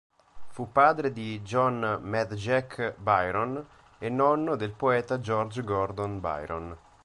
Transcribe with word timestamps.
Fu 0.49 0.71
padre 0.71 1.13
di 1.13 1.43
John 1.43 1.99
"Mad 2.01 2.33
Jack" 2.33 2.95
Byron 2.97 3.63
e 3.99 4.09
nonno 4.09 4.55
del 4.55 4.71
poeta 4.71 5.19
George 5.19 5.61
Gordon 5.61 6.19
Byron. 6.19 6.75